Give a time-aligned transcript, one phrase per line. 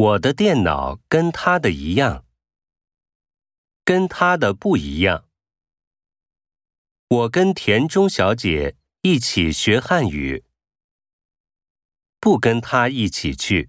[0.00, 2.24] 我的电脑跟他的一样，
[3.84, 5.28] 跟他的不一样。
[7.06, 10.42] 我跟田中小姐一起学汉语，
[12.18, 13.68] 不跟她一起去。